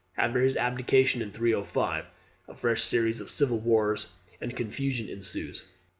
After 0.17 0.41
his 0.41 0.57
abdication 0.57 1.21
in 1.21 1.29
305 1.29 2.05
a 2.47 2.55
fresh 2.55 2.81
series 2.81 3.21
of 3.21 3.29
civil 3.29 3.59
wars 3.59 4.09
and 4.41 4.55
confusion 4.57 5.07
ensues. 5.07 5.65